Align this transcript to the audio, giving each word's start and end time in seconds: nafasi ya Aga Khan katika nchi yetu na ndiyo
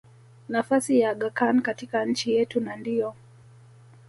nafasi 0.49 0.99
ya 0.99 1.09
Aga 1.09 1.29
Khan 1.29 1.61
katika 1.61 2.05
nchi 2.05 2.31
yetu 2.33 2.59
na 2.61 2.75
ndiyo 2.75 3.15